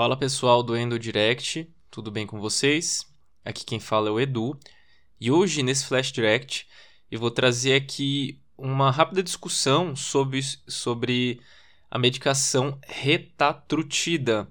[0.00, 3.06] Fala pessoal do Endo Direct, tudo bem com vocês?
[3.44, 4.58] Aqui quem fala é o Edu
[5.20, 6.66] e hoje nesse Flash Direct
[7.10, 11.38] eu vou trazer aqui uma rápida discussão sobre, sobre
[11.90, 14.48] a medicação retatrutida,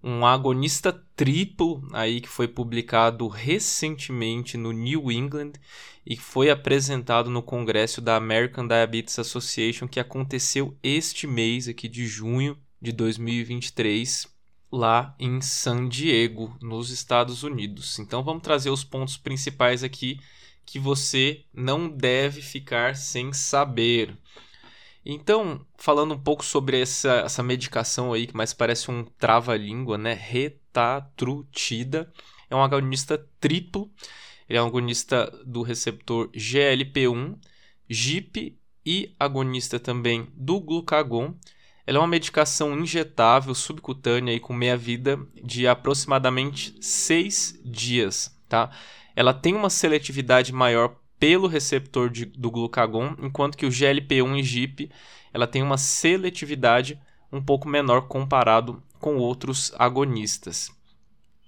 [0.00, 5.54] um agonista triplo aí que foi publicado recentemente no New England
[6.06, 12.06] e foi apresentado no congresso da American Diabetes Association que aconteceu este mês aqui de
[12.06, 14.32] junho de 2023
[14.74, 17.98] lá em San Diego, nos Estados Unidos.
[17.98, 20.18] Então vamos trazer os pontos principais aqui
[20.66, 24.16] que você não deve ficar sem saber.
[25.04, 30.14] Então, falando um pouco sobre essa, essa medicação aí, que mais parece um trava-língua, né?
[30.14, 32.10] Retatrutida.
[32.48, 33.90] É um agonista triplo.
[34.48, 37.36] Ele é um agonista do receptor GLP-1,
[37.88, 41.34] GIP e agonista também do glucagon.
[41.86, 48.70] Ela é uma medicação injetável subcutânea e com meia-vida de aproximadamente 6 dias, tá?
[49.14, 54.42] Ela tem uma seletividade maior pelo receptor de, do glucagon, enquanto que o GLP-1 e
[54.42, 54.90] GIP
[55.32, 60.70] ela tem uma seletividade um pouco menor comparado com outros agonistas.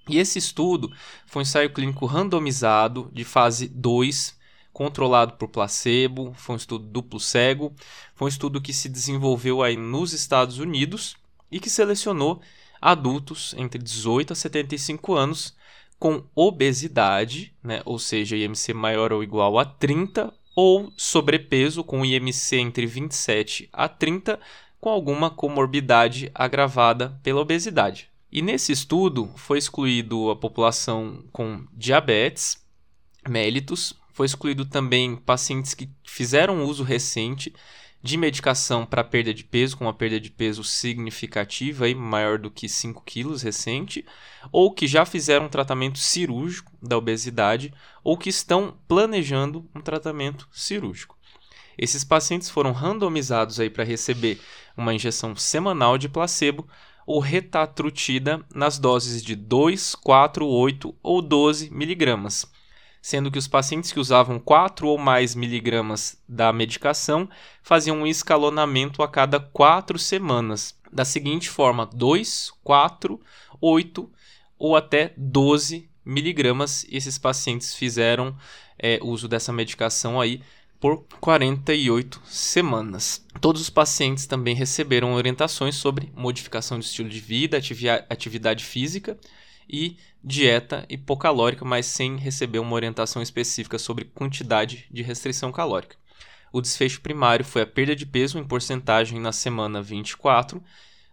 [0.09, 0.91] E esse estudo
[1.25, 4.37] foi um ensaio clínico randomizado de fase 2,
[4.77, 7.73] controlado por placebo, foi um estudo duplo cego,
[8.13, 11.17] foi um estudo que se desenvolveu aí nos Estados Unidos
[11.51, 12.39] e que selecionou
[12.79, 15.55] adultos entre 18 a 75 anos
[15.97, 22.57] com obesidade, né, ou seja, IMC maior ou igual a 30, ou sobrepeso com IMC
[22.57, 24.39] entre 27 a 30,
[24.79, 28.11] com alguma comorbidade agravada pela obesidade.
[28.31, 32.63] E nesse estudo foi excluído a população com diabetes,
[33.27, 37.53] mellitus, foi excluído também pacientes que fizeram uso recente
[38.01, 42.49] de medicação para perda de peso, com uma perda de peso significativa, e maior do
[42.49, 44.03] que 5 quilos recente,
[44.51, 47.71] ou que já fizeram um tratamento cirúrgico da obesidade,
[48.03, 51.15] ou que estão planejando um tratamento cirúrgico.
[51.77, 54.41] Esses pacientes foram randomizados para receber
[54.75, 56.67] uma injeção semanal de placebo
[57.05, 62.56] ou retatrutida nas doses de 2, 4, 8 ou 12 miligramas
[63.01, 67.29] sendo que os pacientes que usavam 4 ou mais miligramas da medicação
[67.61, 73.19] faziam um escalonamento a cada 4 semanas, da seguinte forma: 2, 4,
[73.61, 74.11] 8
[74.57, 76.85] ou até 12 miligramas.
[76.89, 78.35] Esses pacientes fizeram
[78.77, 80.41] é, uso dessa medicação aí
[80.79, 83.25] por 48 semanas.
[83.41, 87.59] Todos os pacientes também receberam orientações sobre modificação de estilo de vida,
[88.09, 89.17] atividade física
[89.69, 95.95] e dieta hipocalórica, mas sem receber uma orientação específica sobre quantidade de restrição calórica.
[96.51, 100.63] O desfecho primário foi a perda de peso em porcentagem na semana 24,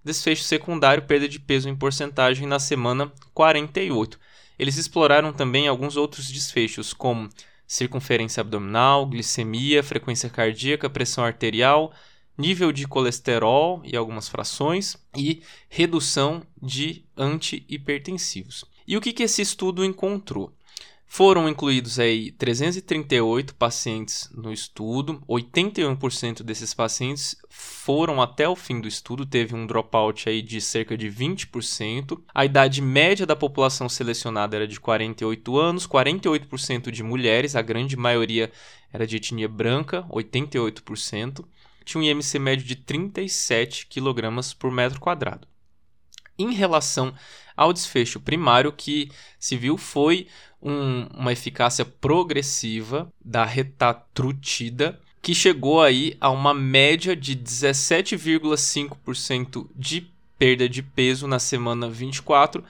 [0.04, 4.18] desfecho secundário, perda de peso em porcentagem na semana 48.
[4.58, 7.28] Eles exploraram também alguns outros desfechos, como
[7.66, 11.92] circunferência abdominal, glicemia, frequência cardíaca, pressão arterial,
[12.36, 18.64] nível de colesterol e algumas frações e redução de antihipertensivos.
[18.86, 20.52] E o que, que esse estudo encontrou?
[21.16, 28.88] Foram incluídos aí 338 pacientes no estudo, 81% desses pacientes foram até o fim do
[28.88, 32.20] estudo, teve um dropout aí de cerca de 20%.
[32.34, 37.96] A idade média da população selecionada era de 48 anos, 48% de mulheres, a grande
[37.96, 38.50] maioria
[38.92, 41.44] era de etnia branca, 88%
[41.84, 44.22] tinha um IMC médio de 37 kg
[44.58, 45.48] por metro quadrado.
[46.38, 47.14] Em relação
[47.56, 50.26] ao desfecho primário, que se viu foi
[50.60, 60.10] um, uma eficácia progressiva da retatrutida, que chegou aí a uma média de 17,5% de
[60.38, 62.62] perda de peso na semana 24,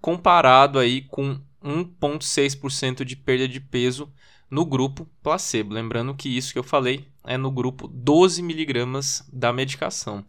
[0.00, 4.10] comparado aí com 1,6% de perda de peso
[4.50, 5.72] no grupo placebo.
[5.72, 10.24] Lembrando que isso que eu falei é no grupo 12 miligramas da medicação.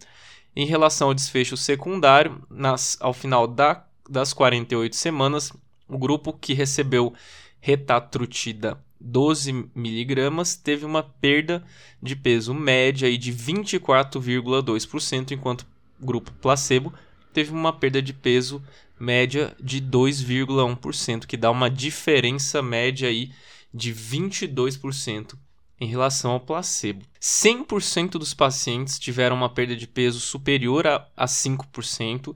[0.56, 5.52] Em relação ao desfecho secundário, nas, ao final da, das 48 semanas,
[5.88, 7.14] o grupo que recebeu
[7.60, 11.64] retatrutida 12 miligramas teve uma perda
[12.02, 15.66] de peso média aí de 24,2%, enquanto
[16.00, 16.94] o grupo placebo
[17.34, 18.64] teve uma perda de peso
[19.00, 23.32] média de 2,1%, que dá uma diferença média aí
[23.74, 25.36] de 22%
[25.80, 27.06] em relação ao placebo.
[27.20, 32.36] 100% dos pacientes tiveram uma perda de peso superior a, a 5%,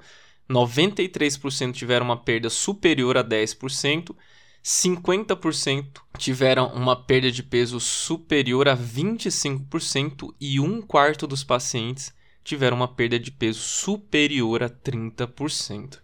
[0.49, 4.15] 93% tiveram uma perda superior a 10%,
[4.63, 12.11] 50% tiveram uma perda de peso superior a 25% e um quarto dos pacientes
[12.43, 15.99] tiveram uma perda de peso superior a 30%.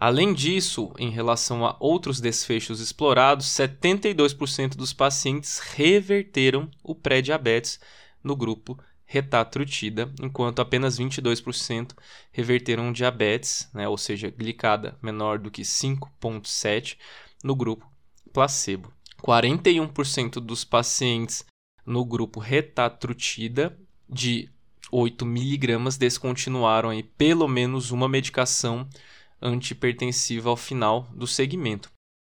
[0.00, 7.80] Além disso, em relação a outros desfechos explorados, 72% dos pacientes reverteram o pré-diabetes
[8.22, 11.92] no grupo retatrutida, enquanto apenas 22%
[12.30, 16.96] reverteram diabetes, né, ou seja, glicada menor do que 5,7
[17.42, 17.90] no grupo
[18.32, 18.92] placebo.
[19.22, 21.44] 41% dos pacientes
[21.84, 23.76] no grupo retatrutida
[24.08, 24.50] de
[24.92, 28.86] 8 miligramas descontinuaram aí pelo menos uma medicação
[29.40, 31.90] antipertensiva ao final do segmento.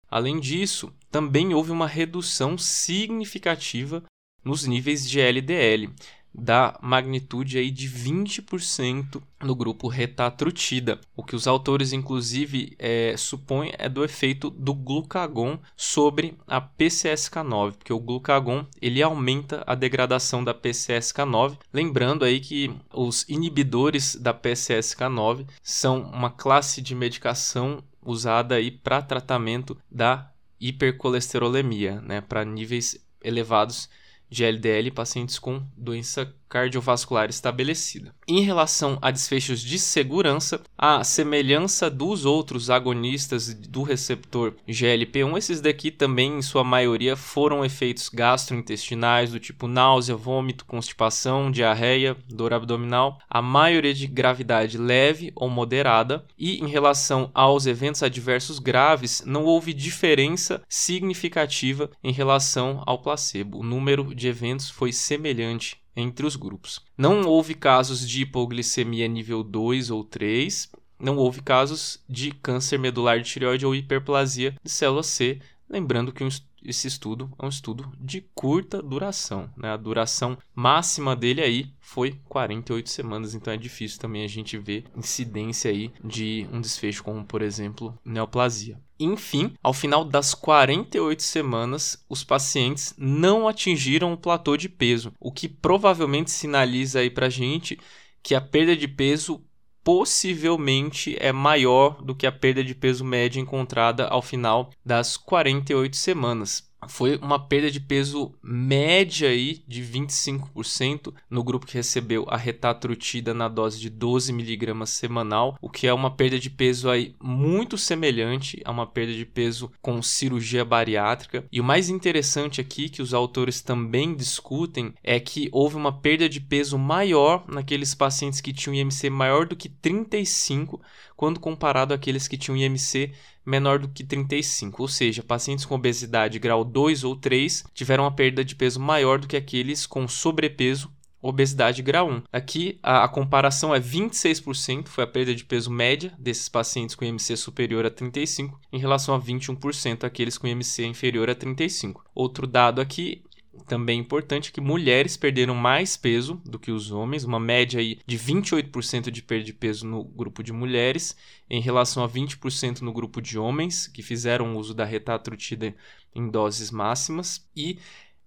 [0.09, 4.04] Além disso, também houve uma redução significativa
[4.44, 5.94] nos níveis de LDL,
[6.38, 11.00] da magnitude aí de 20% no grupo retatrutida.
[11.16, 17.74] O que os autores, inclusive, é, supõem é do efeito do glucagon sobre a PCSK9,
[17.74, 21.57] porque o glucagon ele aumenta a degradação da PCSK9.
[21.74, 29.01] Lembrando aí que os inibidores da PCSK9 são uma classe de medicação usada aí para
[29.01, 33.90] tratamento da hipercolesterolemia, né, para níveis elevados
[34.29, 38.13] de LDL pacientes com doença cardiovascular estabelecida.
[38.27, 45.61] Em relação a desfechos de segurança, a semelhança dos outros agonistas do receptor GLP-1, esses
[45.61, 52.53] daqui também, em sua maioria, foram efeitos gastrointestinais do tipo náusea, vômito, constipação, diarreia, dor
[52.53, 59.23] abdominal, a maioria de gravidade leve ou moderada, e em relação aos eventos adversos graves,
[59.25, 63.59] não houve diferença significativa em relação ao placebo.
[63.59, 66.79] O número de eventos foi semelhante entre os grupos.
[66.95, 73.19] Não houve casos de hipoglicemia nível 2 ou 3, não houve casos de câncer medular
[73.19, 76.23] de tireoide ou hiperplasia de célula C, lembrando que
[76.63, 79.50] esse estudo é um estudo de curta duração.
[79.56, 79.69] Né?
[79.69, 84.86] A duração máxima dele aí foi 48 semanas, então é difícil também a gente ver
[84.95, 88.80] incidência aí de um desfecho como, por exemplo, neoplasia.
[89.00, 95.31] Enfim, ao final das 48 semanas, os pacientes não atingiram o platô de peso, o
[95.31, 97.80] que provavelmente sinaliza aí pra gente
[98.24, 99.42] que a perda de peso
[99.88, 105.95] possivelmente é maior do que a perda de peso média encontrada ao final das 48
[105.95, 112.38] semanas foi uma perda de peso média aí de 25% no grupo que recebeu a
[112.38, 117.16] retatrutida na dose de 12 miligramas semanal, o que é uma perda de peso aí
[117.22, 121.45] muito semelhante a uma perda de peso com cirurgia bariátrica.
[121.51, 126.28] E o mais interessante aqui que os autores também discutem é que houve uma perda
[126.30, 130.81] de peso maior naqueles pacientes que tinham IMC maior do que 35
[131.16, 133.12] quando comparado àqueles que tinham IMC
[133.47, 138.11] menor do que 35, ou seja, pacientes com obesidade grau 2 ou 3 tiveram uma
[138.11, 140.91] perda de peso maior do que aqueles com sobrepeso
[141.21, 142.23] obesidade grau 1.
[142.31, 147.05] Aqui a, a, comparação é 26%, foi a perda de peso média desses pacientes com
[147.05, 152.03] IMC superior a 35, em relação a 21% aqueles com IMC inferior a 35.
[152.13, 153.23] Outro dado aqui
[153.65, 158.18] também importante que mulheres perderam mais peso do que os homens, uma média aí de
[158.18, 161.16] 28% de perda de peso no grupo de mulheres,
[161.49, 165.76] em relação a 20% no grupo de homens que fizeram uso da retatrutida
[166.14, 167.80] em doses máximas e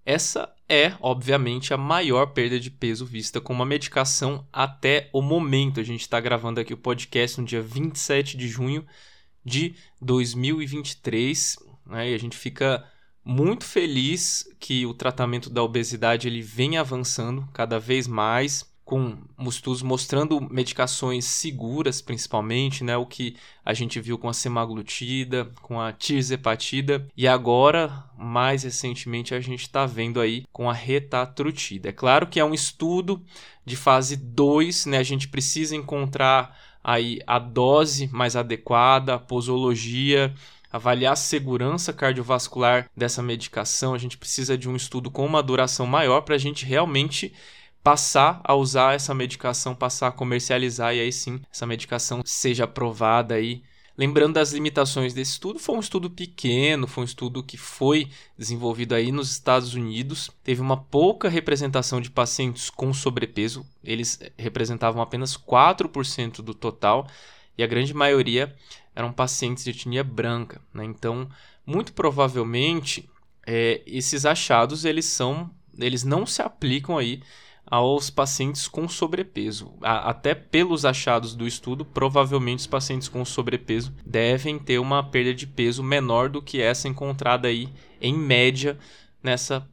[0.05, 5.79] essa é, obviamente, a maior perda de peso vista com uma medicação até o momento.
[5.79, 8.87] A gente está gravando aqui o podcast no dia 27 de junho
[9.45, 12.11] de 2023 né?
[12.11, 12.85] e a gente fica
[13.25, 19.83] muito feliz que o tratamento da obesidade ele vem avançando cada vez mais com estudos
[19.83, 22.97] mostrando medicações seguras, principalmente, né?
[22.97, 29.33] O que a gente viu com a semaglutida, com a tirzepatida e agora, mais recentemente,
[29.33, 31.91] a gente está vendo aí com a retatrutida.
[31.91, 33.23] É claro que é um estudo
[33.65, 34.99] de fase 2, né?
[34.99, 40.35] A gente precisa encontrar aí a dose mais adequada, a posologia,
[40.71, 45.87] avaliar a segurança cardiovascular dessa medicação, a gente precisa de um estudo com uma duração
[45.87, 47.33] maior para a gente realmente
[47.83, 53.35] passar a usar essa medicação, passar a comercializar e aí sim essa medicação seja aprovada
[53.35, 53.63] aí.
[53.99, 58.09] Lembrando das limitações desse estudo, foi um estudo pequeno, foi um estudo que foi
[58.39, 65.03] desenvolvido aí nos Estados Unidos, teve uma pouca representação de pacientes com sobrepeso, eles representavam
[65.03, 67.07] apenas 4% do total
[67.59, 68.55] e a grande maioria
[69.01, 70.61] eram pacientes de etnia branca.
[70.73, 70.85] Né?
[70.85, 71.29] Então,
[71.67, 73.09] muito provavelmente,
[73.47, 77.23] é, esses achados eles são, eles não se aplicam aí
[77.67, 79.75] aos pacientes com sobrepeso.
[79.81, 85.33] A, até pelos achados do estudo, provavelmente os pacientes com sobrepeso devem ter uma perda
[85.33, 87.69] de peso menor do que essa encontrada aí
[88.01, 88.79] em média
[89.23, 89.67] nessa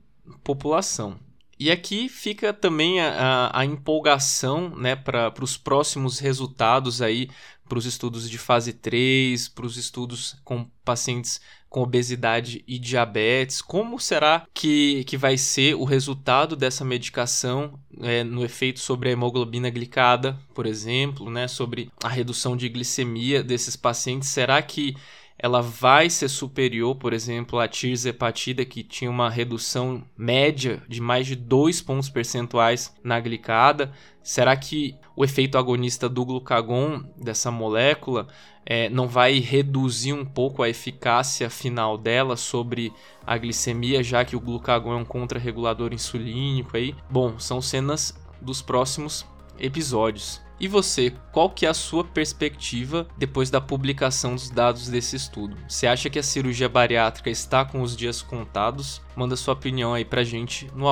[0.44, 1.18] população.
[1.60, 7.30] E aqui fica também a, a empolgação né, para os próximos resultados aí,
[7.68, 13.62] para os estudos de fase 3, para os estudos com pacientes com obesidade e diabetes.
[13.62, 19.12] Como será que, que vai ser o resultado dessa medicação é, no efeito sobre a
[19.12, 24.30] hemoglobina glicada, por exemplo, né, sobre a redução de glicemia desses pacientes?
[24.30, 24.96] Será que
[25.40, 31.28] ela vai ser superior, por exemplo, à tirzepatida, que tinha uma redução média de mais
[31.28, 33.92] de 2 pontos percentuais na glicada.
[34.24, 38.28] Será que o efeito agonista do glucagon, dessa molécula,
[38.66, 42.92] é, não vai reduzir um pouco a eficácia final dela sobre
[43.26, 46.96] a glicemia, já que o glucagon é um contrarregulador insulínico aí?
[47.10, 49.26] Bom, são cenas dos próximos
[49.60, 50.47] episódios.
[50.60, 55.56] E você, qual que é a sua perspectiva depois da publicação dos dados desse estudo?
[55.68, 59.02] Você acha que a cirurgia bariátrica está com os dias contados?
[59.16, 60.88] Manda sua opinião aí pra gente no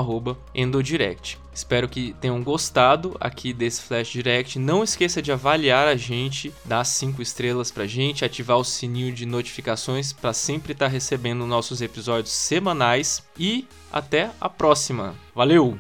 [0.54, 1.40] Endodirect.
[1.54, 4.60] Espero que tenham gostado aqui desse Flash Direct.
[4.60, 9.26] Não esqueça de avaliar a gente, dar 5 estrelas pra gente, ativar o sininho de
[9.26, 13.24] notificações para sempre estar tá recebendo nossos episódios semanais.
[13.40, 15.16] E até a próxima.
[15.34, 15.80] Valeu!